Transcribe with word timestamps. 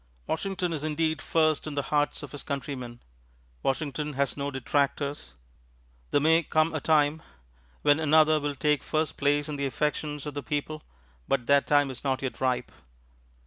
Washington 0.25 0.73
is 0.73 0.83
indeed 0.83 1.21
first 1.21 1.67
in 1.67 1.75
the 1.75 1.83
hearts 1.93 2.23
of 2.23 2.31
his 2.31 2.41
countrymen. 2.41 3.01
Washington 3.61 4.13
has 4.13 4.35
no 4.35 4.49
detractors. 4.49 5.35
There 6.09 6.19
may 6.19 6.41
come 6.41 6.73
a 6.73 6.81
time 6.81 7.21
when 7.83 7.99
another 7.99 8.39
will 8.39 8.55
take 8.55 8.81
first 8.81 9.15
place 9.15 9.47
in 9.47 9.57
the 9.57 9.67
affections 9.67 10.25
of 10.25 10.33
the 10.33 10.41
people, 10.41 10.81
but 11.27 11.45
that 11.45 11.67
time 11.67 11.91
is 11.91 12.03
not 12.03 12.23
yet 12.23 12.41
ripe. 12.41 12.71